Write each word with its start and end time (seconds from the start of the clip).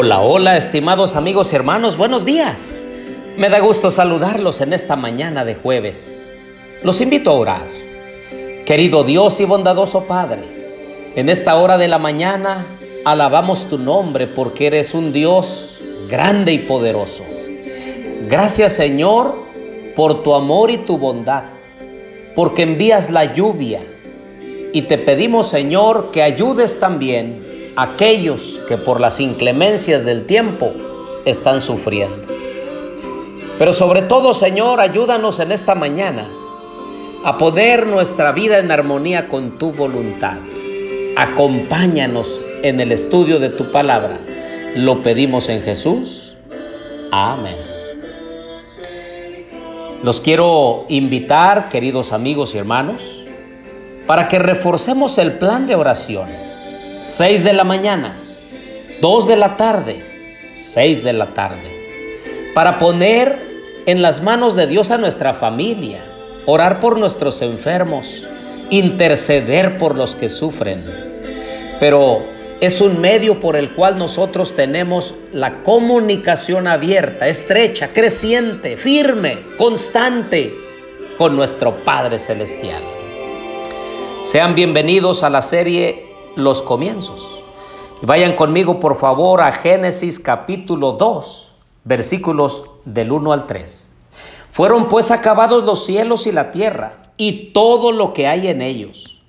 Hola, 0.00 0.20
hola, 0.20 0.56
estimados 0.56 1.16
amigos 1.16 1.52
y 1.52 1.56
hermanos, 1.56 1.96
buenos 1.96 2.24
días. 2.24 2.86
Me 3.36 3.48
da 3.48 3.58
gusto 3.58 3.90
saludarlos 3.90 4.60
en 4.60 4.72
esta 4.72 4.94
mañana 4.94 5.44
de 5.44 5.56
jueves. 5.56 6.24
Los 6.84 7.00
invito 7.00 7.30
a 7.30 7.32
orar. 7.32 7.66
Querido 8.64 9.02
Dios 9.02 9.40
y 9.40 9.44
bondadoso 9.44 10.04
Padre, 10.04 11.10
en 11.16 11.28
esta 11.28 11.56
hora 11.56 11.78
de 11.78 11.88
la 11.88 11.98
mañana 11.98 12.64
alabamos 13.04 13.68
tu 13.68 13.76
nombre 13.76 14.28
porque 14.28 14.68
eres 14.68 14.94
un 14.94 15.12
Dios 15.12 15.80
grande 16.08 16.52
y 16.52 16.58
poderoso. 16.58 17.24
Gracias 18.28 18.74
Señor 18.74 19.34
por 19.96 20.22
tu 20.22 20.32
amor 20.36 20.70
y 20.70 20.76
tu 20.76 20.96
bondad, 20.96 21.42
porque 22.36 22.62
envías 22.62 23.10
la 23.10 23.34
lluvia. 23.34 23.84
Y 24.72 24.82
te 24.82 24.96
pedimos 24.96 25.48
Señor 25.48 26.12
que 26.12 26.22
ayudes 26.22 26.78
también 26.78 27.47
aquellos 27.78 28.58
que 28.66 28.76
por 28.76 29.00
las 29.00 29.20
inclemencias 29.20 30.04
del 30.04 30.26
tiempo 30.26 30.72
están 31.24 31.60
sufriendo. 31.60 32.26
Pero 33.56 33.72
sobre 33.72 34.02
todo, 34.02 34.34
Señor, 34.34 34.80
ayúdanos 34.80 35.38
en 35.38 35.52
esta 35.52 35.76
mañana 35.76 36.28
a 37.22 37.38
poner 37.38 37.86
nuestra 37.86 38.32
vida 38.32 38.58
en 38.58 38.72
armonía 38.72 39.28
con 39.28 39.58
tu 39.58 39.70
voluntad. 39.70 40.38
Acompáñanos 41.16 42.40
en 42.64 42.80
el 42.80 42.90
estudio 42.90 43.38
de 43.38 43.50
tu 43.50 43.70
palabra. 43.70 44.18
Lo 44.74 45.04
pedimos 45.04 45.48
en 45.48 45.62
Jesús. 45.62 46.36
Amén. 47.12 47.58
Los 50.02 50.20
quiero 50.20 50.84
invitar, 50.88 51.68
queridos 51.68 52.12
amigos 52.12 52.56
y 52.56 52.58
hermanos, 52.58 53.22
para 54.08 54.26
que 54.26 54.40
reforcemos 54.40 55.16
el 55.18 55.34
plan 55.34 55.68
de 55.68 55.76
oración 55.76 56.47
6 57.02 57.44
de 57.44 57.52
la 57.52 57.62
mañana, 57.62 58.18
2 59.00 59.28
de 59.28 59.36
la 59.36 59.56
tarde, 59.56 60.50
6 60.52 61.04
de 61.04 61.12
la 61.12 61.32
tarde, 61.32 62.50
para 62.54 62.78
poner 62.78 63.82
en 63.86 64.02
las 64.02 64.22
manos 64.22 64.56
de 64.56 64.66
Dios 64.66 64.90
a 64.90 64.98
nuestra 64.98 65.32
familia, 65.32 66.04
orar 66.44 66.80
por 66.80 66.98
nuestros 66.98 67.40
enfermos, 67.40 68.26
interceder 68.70 69.78
por 69.78 69.96
los 69.96 70.16
que 70.16 70.28
sufren. 70.28 70.82
Pero 71.78 72.24
es 72.60 72.80
un 72.80 73.00
medio 73.00 73.38
por 73.38 73.56
el 73.56 73.74
cual 73.74 73.96
nosotros 73.96 74.56
tenemos 74.56 75.14
la 75.32 75.62
comunicación 75.62 76.66
abierta, 76.66 77.28
estrecha, 77.28 77.92
creciente, 77.92 78.76
firme, 78.76 79.38
constante 79.56 80.52
con 81.16 81.36
nuestro 81.36 81.84
Padre 81.84 82.18
Celestial. 82.18 82.82
Sean 84.24 84.56
bienvenidos 84.56 85.22
a 85.22 85.30
la 85.30 85.42
serie 85.42 86.07
los 86.36 86.62
comienzos. 86.62 87.42
Vayan 88.02 88.36
conmigo 88.36 88.78
por 88.78 88.96
favor 88.96 89.40
a 89.40 89.52
Génesis 89.52 90.20
capítulo 90.20 90.92
2, 90.92 91.52
versículos 91.84 92.64
del 92.84 93.12
1 93.12 93.32
al 93.32 93.46
3. 93.46 93.90
Fueron 94.48 94.88
pues 94.88 95.10
acabados 95.10 95.64
los 95.64 95.84
cielos 95.84 96.26
y 96.26 96.32
la 96.32 96.50
tierra 96.50 97.00
y 97.16 97.52
todo 97.52 97.92
lo 97.92 98.12
que 98.12 98.26
hay 98.26 98.48
en 98.48 98.62
ellos. 98.62 99.20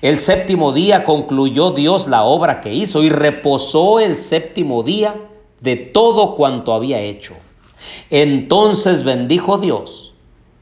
El 0.00 0.18
séptimo 0.18 0.72
día 0.72 1.04
concluyó 1.04 1.70
Dios 1.70 2.08
la 2.08 2.22
obra 2.24 2.60
que 2.60 2.72
hizo 2.72 3.02
y 3.02 3.10
reposó 3.10 4.00
el 4.00 4.16
séptimo 4.16 4.82
día 4.82 5.14
de 5.60 5.76
todo 5.76 6.34
cuanto 6.34 6.72
había 6.72 7.00
hecho. 7.00 7.34
Entonces 8.10 9.04
bendijo 9.04 9.58
Dios 9.58 10.14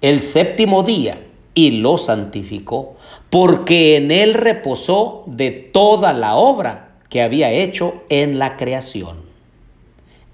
el 0.02 0.20
séptimo 0.20 0.82
día 0.82 1.24
y 1.54 1.72
lo 1.72 1.98
santificó, 1.98 2.94
porque 3.30 3.96
en 3.96 4.10
él 4.10 4.34
reposó 4.34 5.24
de 5.26 5.50
toda 5.50 6.12
la 6.12 6.36
obra 6.36 6.96
que 7.08 7.22
había 7.22 7.50
hecho 7.50 8.02
en 8.08 8.38
la 8.38 8.56
creación. 8.56 9.18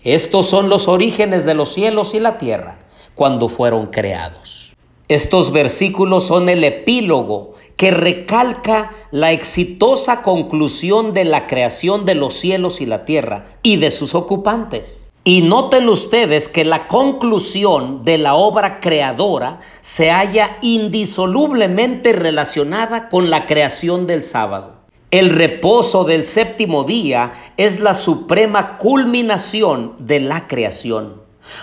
Estos 0.02 0.46
son 0.46 0.68
los 0.68 0.86
orígenes 0.86 1.44
de 1.44 1.54
los 1.54 1.70
cielos 1.70 2.14
y 2.14 2.20
la 2.20 2.38
tierra 2.38 2.78
cuando 3.14 3.48
fueron 3.48 3.88
creados. 3.88 4.72
Estos 5.08 5.52
versículos 5.52 6.26
son 6.26 6.48
el 6.48 6.62
epílogo 6.62 7.54
que 7.76 7.90
recalca 7.90 8.92
la 9.10 9.32
exitosa 9.32 10.22
conclusión 10.22 11.14
de 11.14 11.24
la 11.24 11.46
creación 11.46 12.04
de 12.04 12.14
los 12.14 12.34
cielos 12.34 12.80
y 12.80 12.86
la 12.86 13.04
tierra 13.06 13.46
y 13.62 13.76
de 13.76 13.90
sus 13.90 14.14
ocupantes. 14.14 15.07
Y 15.24 15.42
noten 15.42 15.88
ustedes 15.88 16.48
que 16.48 16.64
la 16.64 16.86
conclusión 16.88 18.02
de 18.02 18.18
la 18.18 18.34
obra 18.34 18.80
creadora 18.80 19.60
se 19.80 20.10
halla 20.10 20.58
indisolublemente 20.62 22.12
relacionada 22.12 23.08
con 23.08 23.28
la 23.28 23.46
creación 23.46 24.06
del 24.06 24.22
sábado. 24.22 24.78
El 25.10 25.30
reposo 25.30 26.04
del 26.04 26.24
séptimo 26.24 26.84
día 26.84 27.32
es 27.56 27.80
la 27.80 27.94
suprema 27.94 28.76
culminación 28.78 29.94
de 29.98 30.20
la 30.20 30.46
creación. 30.46 31.22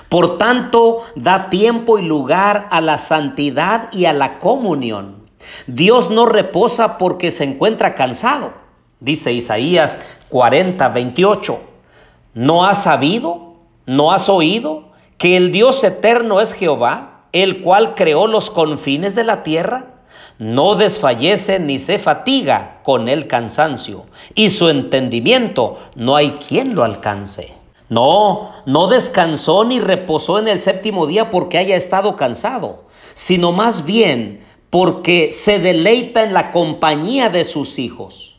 Por 0.09 0.37
tanto, 0.37 1.03
da 1.15 1.49
tiempo 1.49 1.99
y 1.99 2.01
lugar 2.01 2.67
a 2.71 2.81
la 2.81 2.97
santidad 2.97 3.91
y 3.91 4.05
a 4.05 4.13
la 4.13 4.39
comunión. 4.39 5.25
Dios 5.67 6.09
no 6.09 6.25
reposa 6.25 6.97
porque 6.97 7.29
se 7.29 7.43
encuentra 7.43 7.93
cansado, 7.93 8.53
dice 8.99 9.31
Isaías 9.31 9.99
40, 10.29 10.89
28. 10.89 11.59
¿No 12.33 12.65
ha 12.65 12.73
sabido? 12.73 13.44
¿No 13.85 14.11
has 14.11 14.29
oído 14.29 14.89
que 15.19 15.37
el 15.37 15.51
Dios 15.51 15.83
eterno 15.83 16.41
es 16.41 16.53
Jehová, 16.53 17.25
el 17.31 17.61
cual 17.61 17.93
creó 17.93 18.25
los 18.25 18.49
confines 18.49 19.13
de 19.13 19.23
la 19.23 19.43
tierra? 19.43 19.93
No 20.39 20.75
desfallece 20.75 21.59
ni 21.59 21.77
se 21.77 21.99
fatiga 21.99 22.79
con 22.83 23.07
el 23.07 23.27
cansancio, 23.27 24.05
y 24.33 24.49
su 24.49 24.69
entendimiento 24.69 25.77
no 25.95 26.15
hay 26.15 26.31
quien 26.31 26.73
lo 26.73 26.83
alcance. 26.83 27.53
No, 27.87 28.49
no 28.65 28.87
descansó 28.87 29.63
ni 29.63 29.79
reposó 29.79 30.39
en 30.39 30.47
el 30.47 30.59
séptimo 30.59 31.05
día 31.05 31.29
porque 31.29 31.59
haya 31.59 31.75
estado 31.75 32.15
cansado, 32.15 32.85
sino 33.13 33.51
más 33.51 33.85
bien 33.85 34.43
porque 34.71 35.31
se 35.31 35.59
deleita 35.59 36.23
en 36.23 36.33
la 36.33 36.49
compañía 36.49 37.29
de 37.29 37.43
sus 37.43 37.77
hijos. 37.77 38.34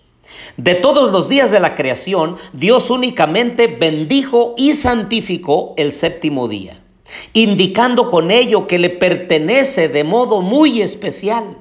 De 0.57 0.75
todos 0.75 1.13
los 1.13 1.29
días 1.29 1.51
de 1.51 1.61
la 1.61 1.75
creación, 1.75 2.37
Dios 2.53 2.91
únicamente 2.91 3.67
bendijo 3.67 4.55
y 4.57 4.73
santificó 4.75 5.75
el 5.77 5.93
séptimo 5.93 6.49
día, 6.49 6.81
indicando 7.33 8.11
con 8.11 8.31
ello 8.31 8.67
que 8.67 8.79
le 8.79 8.91
pertenece 8.91 9.89
de 9.89 10.05
modo 10.05 10.41
muy 10.41 10.81
especial. 10.83 11.59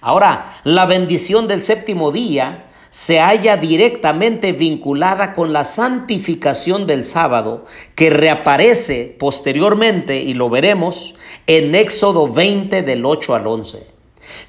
Ahora, 0.00 0.52
la 0.64 0.86
bendición 0.86 1.48
del 1.48 1.62
séptimo 1.62 2.12
día 2.12 2.66
se 2.90 3.20
halla 3.20 3.56
directamente 3.56 4.52
vinculada 4.52 5.32
con 5.32 5.52
la 5.52 5.64
santificación 5.64 6.86
del 6.86 7.04
sábado, 7.04 7.64
que 7.94 8.10
reaparece 8.10 9.16
posteriormente, 9.18 10.20
y 10.20 10.34
lo 10.34 10.48
veremos, 10.48 11.14
en 11.46 11.74
Éxodo 11.74 12.28
20 12.28 12.82
del 12.82 13.04
8 13.04 13.34
al 13.34 13.46
11, 13.46 13.86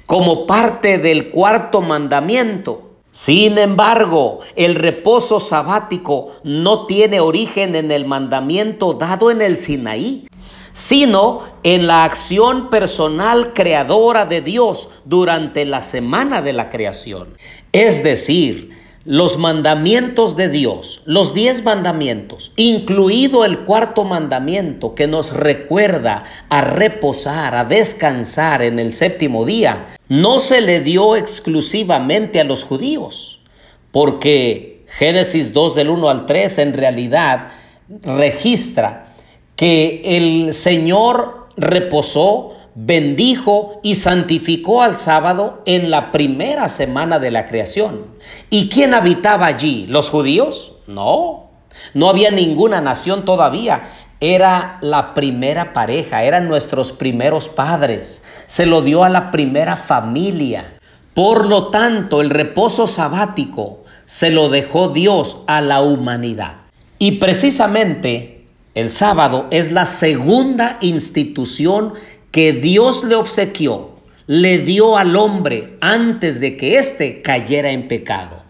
como 0.06 0.47
parte 0.47 0.97
del 0.97 1.30
cuarto 1.30 1.81
mandamiento 1.81 2.89
sin 3.19 3.57
embargo, 3.57 4.40
el 4.56 4.75
reposo 4.75 5.41
sabático 5.41 6.31
no 6.46 6.85
tiene 6.85 7.19
origen 7.19 7.75
en 7.75 7.91
el 7.91 8.06
mandamiento 8.06 8.94
dado 8.94 9.30
en 9.30 9.41
el 9.41 9.57
Sinaí, 9.57 10.30
sino 10.72 11.44
en 11.63 11.85
la 11.85 12.06
acción 12.06 12.69
personal 12.69 13.52
creadora 13.52 14.25
de 14.25 14.40
Dios 14.40 14.90
durante 15.03 15.66
la 15.66 15.81
semana 15.81 16.41
de 16.41 16.53
la 16.53 16.69
creación. 16.69 17.35
Es 17.73 18.05
decir, 18.05 18.70
los 19.09 19.40
mandamientos 19.40 20.35
de 20.35 20.50
Dios, 20.50 21.02
los 21.03 21.34
diez 21.34 21.64
mandamientos, 21.64 22.52
incluido 22.58 23.44
el 23.44 23.61
cuarto 23.61 24.03
mandamiento 24.03 24.94
que 24.94 25.08
nos 25.08 25.34
recuerda 25.34 26.26
a 26.47 26.61
reposar, 26.61 27.56
a 27.56 27.66
descansar 27.66 28.61
en 28.61 28.78
el 28.78 28.94
séptimo 28.94 29.46
día, 29.46 29.88
no 30.09 30.38
se 30.38 30.61
le 30.61 30.82
dio 30.82 31.16
exclusivamente 31.16 32.40
a 32.40 32.44
los 32.44 32.64
judíos, 32.64 33.41
porque 33.91 34.85
Génesis 34.85 35.53
2 35.53 35.73
del 35.73 35.90
1 35.90 36.08
al 36.08 36.28
3 36.28 36.59
en 36.59 36.73
realidad 36.73 37.47
registra 38.03 39.16
que 39.56 40.02
el 40.06 40.53
Señor 40.53 41.47
reposó 41.58 42.59
bendijo 42.85 43.81
y 43.84 43.96
santificó 43.96 44.81
al 44.81 44.96
sábado 44.96 45.61
en 45.66 45.91
la 45.91 46.11
primera 46.11 46.70
semana 46.70 47.20
de 47.20 47.29
la 47.29 47.46
creación. 47.46 48.05
¿Y 48.49 48.70
quién 48.70 48.93
habitaba 48.93 49.47
allí? 49.47 49.85
¿Los 49.87 50.09
judíos? 50.09 50.73
No, 50.87 51.49
no 51.93 52.09
había 52.09 52.31
ninguna 52.31 52.79
nación 52.79 53.26
todavía. 53.26 53.81
Era 54.22 54.78
la 54.81 55.14
primera 55.14 55.73
pareja, 55.73 56.23
eran 56.23 56.47
nuestros 56.47 56.93
primeros 56.93 57.49
padres. 57.49 58.23
Se 58.46 58.66
lo 58.66 58.82
dio 58.82 59.03
a 59.03 59.09
la 59.09 59.29
primera 59.29 59.75
familia. 59.75 60.79
Por 61.14 61.47
lo 61.47 61.67
tanto, 61.67 62.22
el 62.22 62.29
reposo 62.29 62.87
sabático 62.87 63.84
se 64.05 64.32
lo 64.32 64.47
dejó 64.47 64.87
Dios 64.87 65.41
a 65.47 65.59
la 65.59 65.82
humanidad. 65.82 66.53
Y 66.97 67.14
precisamente 67.14 68.46
el 68.73 68.90
sábado 68.90 69.47
es 69.52 69.72
la 69.73 69.85
segunda 69.85 70.78
institución 70.79 71.93
que 72.31 72.53
Dios 72.53 73.03
le 73.03 73.16
obsequió, 73.16 73.91
le 74.28 74.59
dio 74.59 74.97
al 74.97 75.16
hombre 75.16 75.78
antes 75.81 76.40
de 76.40 76.58
que 76.58 76.78
éste 76.78 77.22
cayera 77.22 77.72
en 77.72 77.87
pecado. 77.87 78.43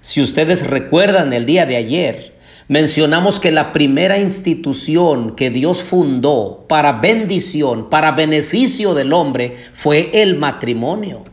Si 0.00 0.22
ustedes 0.22 0.66
recuerdan 0.66 1.32
el 1.32 1.44
día 1.44 1.66
de 1.66 1.76
ayer, 1.76 2.34
mencionamos 2.68 3.40
que 3.40 3.50
la 3.50 3.72
primera 3.72 4.18
institución 4.18 5.34
que 5.34 5.50
Dios 5.50 5.82
fundó 5.82 6.66
para 6.68 6.92
bendición, 6.92 7.90
para 7.90 8.12
beneficio 8.12 8.94
del 8.94 9.12
hombre, 9.12 9.56
fue 9.72 10.10
el 10.12 10.36
matrimonio. 10.36 11.24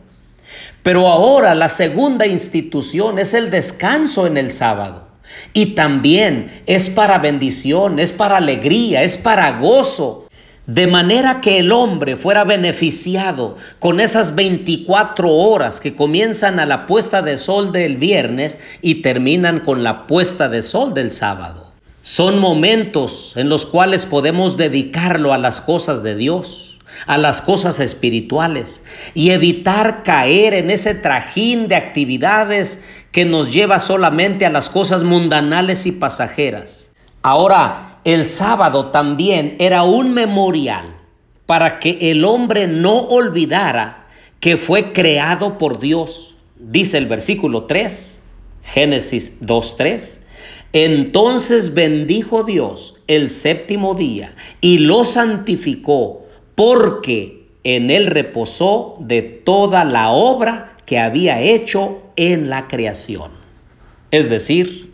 Pero 0.82 1.06
ahora 1.06 1.54
la 1.54 1.68
segunda 1.68 2.26
institución 2.26 3.18
es 3.18 3.34
el 3.34 3.50
descanso 3.50 4.26
en 4.26 4.36
el 4.36 4.50
sábado. 4.50 5.06
Y 5.52 5.74
también 5.74 6.46
es 6.66 6.88
para 6.88 7.18
bendición, 7.18 7.98
es 7.98 8.12
para 8.12 8.38
alegría, 8.38 9.02
es 9.02 9.16
para 9.16 9.58
gozo, 9.58 10.25
de 10.66 10.86
manera 10.88 11.40
que 11.40 11.58
el 11.58 11.70
hombre 11.70 12.16
fuera 12.16 12.44
beneficiado 12.44 13.56
con 13.78 14.00
esas 14.00 14.34
24 14.34 15.32
horas 15.32 15.80
que 15.80 15.94
comienzan 15.94 16.58
a 16.58 16.66
la 16.66 16.86
puesta 16.86 17.22
de 17.22 17.36
sol 17.36 17.72
del 17.72 17.96
viernes 17.96 18.58
y 18.82 18.96
terminan 18.96 19.60
con 19.60 19.82
la 19.82 20.06
puesta 20.06 20.48
de 20.48 20.62
sol 20.62 20.92
del 20.92 21.12
sábado. 21.12 21.72
Son 22.02 22.38
momentos 22.38 23.32
en 23.36 23.48
los 23.48 23.66
cuales 23.66 24.06
podemos 24.06 24.56
dedicarlo 24.56 25.32
a 25.32 25.38
las 25.38 25.60
cosas 25.60 26.02
de 26.02 26.14
Dios, 26.14 26.78
a 27.06 27.18
las 27.18 27.42
cosas 27.42 27.80
espirituales 27.80 28.82
y 29.14 29.30
evitar 29.30 30.02
caer 30.02 30.54
en 30.54 30.70
ese 30.70 30.94
trajín 30.94 31.68
de 31.68 31.76
actividades 31.76 32.84
que 33.12 33.24
nos 33.24 33.52
lleva 33.52 33.78
solamente 33.78 34.46
a 34.46 34.50
las 34.50 34.70
cosas 34.70 35.02
mundanales 35.02 35.86
y 35.86 35.92
pasajeras. 35.92 36.92
Ahora, 37.22 37.95
el 38.06 38.24
sábado 38.24 38.92
también 38.92 39.56
era 39.58 39.82
un 39.82 40.14
memorial 40.14 40.94
para 41.44 41.80
que 41.80 41.98
el 42.12 42.24
hombre 42.24 42.68
no 42.68 43.00
olvidara 43.00 44.06
que 44.38 44.56
fue 44.56 44.92
creado 44.92 45.58
por 45.58 45.80
Dios. 45.80 46.36
Dice 46.56 46.98
el 46.98 47.06
versículo 47.06 47.64
3, 47.64 48.20
Génesis 48.62 49.40
2.3. 49.40 50.18
Entonces 50.72 51.74
bendijo 51.74 52.44
Dios 52.44 52.94
el 53.08 53.28
séptimo 53.28 53.96
día 53.96 54.36
y 54.60 54.78
lo 54.78 55.02
santificó 55.02 56.26
porque 56.54 57.48
en 57.64 57.90
él 57.90 58.06
reposó 58.06 58.94
de 59.00 59.22
toda 59.22 59.84
la 59.84 60.10
obra 60.10 60.74
que 60.86 61.00
había 61.00 61.40
hecho 61.40 62.02
en 62.14 62.50
la 62.50 62.68
creación. 62.68 63.32
Es 64.12 64.30
decir, 64.30 64.85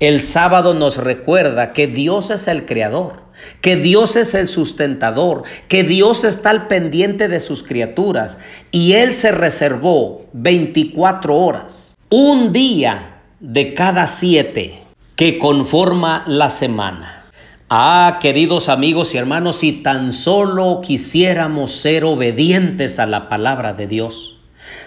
el 0.00 0.20
sábado 0.20 0.74
nos 0.74 0.96
recuerda 0.96 1.72
que 1.72 1.86
Dios 1.86 2.30
es 2.30 2.48
el 2.48 2.66
creador, 2.66 3.22
que 3.60 3.76
Dios 3.76 4.16
es 4.16 4.34
el 4.34 4.48
sustentador, 4.48 5.44
que 5.68 5.84
Dios 5.84 6.24
está 6.24 6.50
al 6.50 6.66
pendiente 6.66 7.28
de 7.28 7.40
sus 7.40 7.62
criaturas 7.62 8.38
y 8.70 8.94
Él 8.94 9.14
se 9.14 9.30
reservó 9.30 10.26
24 10.32 11.36
horas, 11.36 11.94
un 12.10 12.52
día 12.52 13.22
de 13.40 13.74
cada 13.74 14.06
siete 14.06 14.82
que 15.16 15.38
conforma 15.38 16.24
la 16.26 16.50
semana. 16.50 17.30
Ah, 17.70 18.18
queridos 18.20 18.68
amigos 18.68 19.14
y 19.14 19.18
hermanos, 19.18 19.56
si 19.56 19.72
tan 19.72 20.12
solo 20.12 20.80
quisiéramos 20.82 21.70
ser 21.72 22.04
obedientes 22.04 22.98
a 22.98 23.06
la 23.06 23.28
palabra 23.28 23.72
de 23.72 23.86
Dios, 23.86 24.38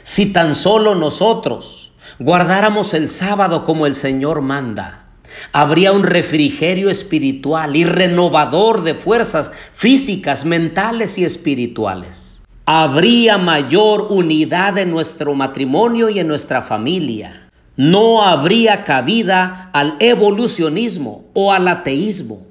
si 0.04 0.32
tan 0.32 0.54
solo 0.54 0.96
nosotros 0.96 1.87
guardáramos 2.20 2.94
el 2.94 3.10
sábado 3.10 3.64
como 3.64 3.86
el 3.86 3.96
Señor 3.96 4.42
manda, 4.42 5.06
habría 5.52 5.92
un 5.92 6.04
refrigerio 6.04 6.90
espiritual 6.90 7.76
y 7.76 7.84
renovador 7.84 8.84
de 8.84 8.96
fuerzas 8.96 9.52
físicas, 9.74 10.46
mentales 10.46 11.18
y 11.18 11.26
espirituales. 11.26 12.42
Habría 12.66 13.38
mayor 13.38 14.08
unidad 14.10 14.78
en 14.78 14.92
nuestro 14.92 15.34
matrimonio 15.36 16.10
y 16.10 16.20
en 16.20 16.28
nuestra 16.28 16.62
familia. 16.62 17.50
No 17.76 18.24
habría 18.24 18.84
cabida 18.84 19.70
al 19.74 19.96
evolucionismo 20.00 21.26
o 21.34 21.54
al 21.54 21.68
ateísmo 21.68 22.48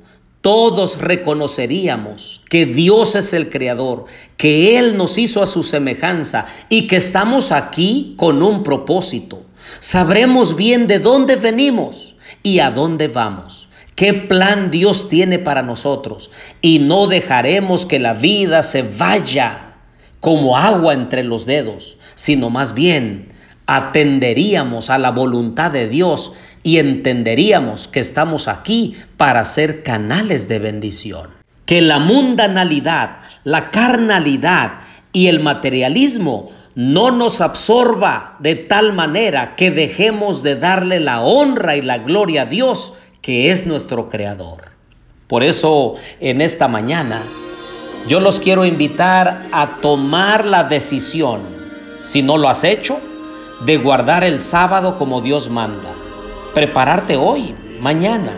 todos 0.47 0.99
reconoceríamos 1.01 2.41
que 2.49 2.67
Dios 2.67 3.17
es 3.17 3.33
el 3.33 3.51
creador, 3.51 4.05
que 4.37 4.79
Él 4.79 4.97
nos 4.97 5.19
hizo 5.19 5.43
a 5.43 5.47
su 5.49 5.65
semejanza 5.65 6.47
y 6.69 6.87
que 6.87 6.95
estamos 6.95 7.51
aquí 7.51 8.15
con 8.17 8.41
un 8.45 8.63
propósito. 8.63 9.46
Sabremos 9.81 10.57
bien 10.57 10.87
de 10.87 10.99
dónde 10.99 11.37
venimos 11.37 12.17
y 12.43 12.61
a 12.61 12.71
dónde 12.71 13.09
vamos. 13.09 13.69
¿Qué 13.95 14.13
plan 14.13 14.71
Dios 14.71 15.09
tiene 15.09 15.39
para 15.39 15.63
nosotros? 15.63 16.31
Y 16.61 16.81
no 16.81 17.07
dejaremos 17.07 17.87
que 17.87 17.99
la 17.99 18.13
vida 18.13 18.63
se 18.63 18.83
vaya 18.83 19.77
como 20.21 20.59
agua 20.59 20.93
entre 20.93 21.25
los 21.25 21.47
dedos, 21.47 21.97
sino 22.15 22.51
más 22.51 22.75
bien 22.75 23.33
atenderíamos 23.67 24.91
a 24.91 24.99
la 24.99 25.11
voluntad 25.11 25.71
de 25.71 25.89
Dios 25.89 26.35
y 26.63 26.79
entenderíamos 26.79 27.89
que 27.89 28.01
estamos 28.01 28.49
aquí 28.49 28.97
para 29.17 29.45
ser 29.45 29.83
canales 29.83 30.49
de 30.49 30.59
bendición. 30.59 31.29
Que 31.65 31.81
la 31.81 31.99
mundanalidad, 31.99 33.19
la 33.45 33.71
carnalidad 33.71 34.81
y 35.13 35.29
el 35.29 35.41
materialismo 35.41 36.51
no 36.77 37.11
nos 37.11 37.41
absorba 37.41 38.37
de 38.39 38.55
tal 38.55 38.93
manera 38.93 39.57
que 39.57 39.71
dejemos 39.71 40.43
de 40.43 40.57
darle 40.57 41.01
la 41.01 41.23
honra 41.23 41.75
y 41.75 41.83
la 41.83 41.99
gloria 41.99 42.43
a 42.43 42.47
Dios, 42.47 42.95
que 43.23 43.51
es 43.51 43.67
nuestro 43.67 44.09
Creador. 44.09 44.73
Por 45.27 45.43
eso 45.43 45.95
en 46.21 46.43
esta 46.43 46.69
mañana 46.69 47.25
yo 48.07 48.21
los 48.21 48.39
quiero 48.39 48.67
invitar 48.67 49.49
a 49.53 49.79
tomar 49.81 50.45
la 50.45 50.65
decisión, 50.65 51.41
si 52.01 52.23
no 52.23 52.37
lo 52.37 52.49
has 52.51 52.63
hecho, 52.63 53.01
de 53.65 53.79
guardar 53.79 54.23
el 54.23 54.39
sábado 54.39 54.99
como 54.99 55.23
Dios 55.23 55.49
manda 55.49 55.95
prepararte 56.57 57.17
hoy, 57.17 57.55
mañana, 57.81 58.33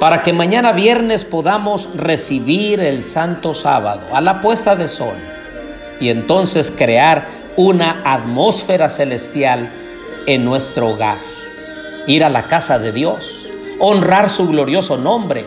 para 0.00 0.22
que 0.22 0.32
mañana 0.32 0.72
viernes 0.72 1.22
podamos 1.22 1.90
recibir 1.94 2.80
el 2.80 3.02
santo 3.02 3.52
sábado 3.52 4.00
a 4.14 4.22
la 4.22 4.40
puesta 4.40 4.74
de 4.74 4.88
sol 4.88 5.16
y 6.00 6.08
entonces 6.08 6.72
crear 6.74 7.45
una 7.56 8.02
atmósfera 8.04 8.88
celestial 8.88 9.70
en 10.26 10.44
nuestro 10.44 10.88
hogar. 10.88 11.18
Ir 12.06 12.24
a 12.24 12.30
la 12.30 12.46
casa 12.48 12.78
de 12.78 12.92
Dios, 12.92 13.48
honrar 13.78 14.30
su 14.30 14.48
glorioso 14.48 14.96
nombre, 14.96 15.46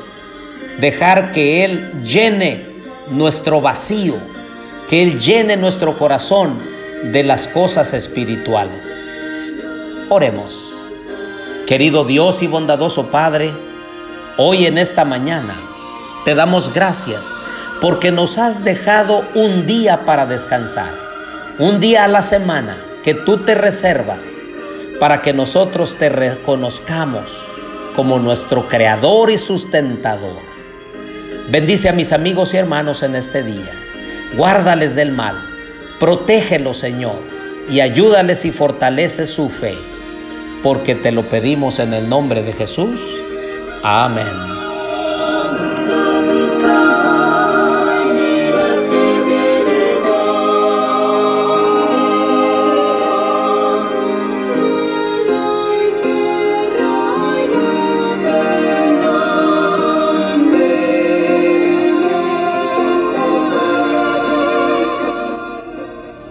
dejar 0.79 1.31
que 1.31 1.63
Él 1.63 2.03
llene 2.03 2.67
nuestro 3.09 3.61
vacío, 3.61 4.15
que 4.89 5.03
Él 5.03 5.19
llene 5.19 5.57
nuestro 5.57 5.97
corazón 5.97 6.59
de 7.03 7.23
las 7.23 7.47
cosas 7.47 7.93
espirituales. 7.93 9.05
Oremos. 10.09 10.65
Querido 11.65 12.03
Dios 12.03 12.41
y 12.41 12.47
bondadoso 12.47 13.11
Padre, 13.11 13.53
hoy 14.37 14.65
en 14.65 14.79
esta 14.79 15.05
mañana 15.05 15.55
te 16.25 16.33
damos 16.33 16.73
gracias 16.73 17.35
porque 17.79 18.11
nos 18.11 18.37
has 18.37 18.63
dejado 18.63 19.23
un 19.35 19.65
día 19.65 20.05
para 20.05 20.25
descansar, 20.25 20.93
un 21.59 21.81
día 21.81 22.05
a 22.05 22.07
la 22.07 22.21
semana 22.21 22.77
que 23.03 23.13
tú 23.13 23.39
te 23.39 23.53
reservas 23.53 24.33
para 24.99 25.21
que 25.21 25.33
nosotros 25.33 25.97
te 25.97 26.07
reconozcamos 26.07 27.43
como 27.95 28.17
nuestro 28.17 28.67
creador 28.67 29.29
y 29.29 29.37
sustentador. 29.37 30.41
Bendice 31.49 31.89
a 31.89 31.93
mis 31.93 32.13
amigos 32.13 32.53
y 32.53 32.57
hermanos 32.57 33.03
en 33.03 33.15
este 33.15 33.43
día. 33.43 33.71
Guárdales 34.37 34.95
del 34.95 35.11
mal. 35.11 35.35
Protégelos, 35.99 36.77
Señor, 36.77 37.19
y 37.69 37.81
ayúdales 37.81 38.45
y 38.45 38.51
fortalece 38.51 39.25
su 39.25 39.49
fe 39.49 39.77
porque 40.63 40.95
te 40.95 41.11
lo 41.11 41.27
pedimos 41.27 41.79
en 41.79 41.93
el 41.93 42.07
nombre 42.07 42.41
de 42.41 42.53
Jesús. 42.53 43.01
Amén. 43.83 44.68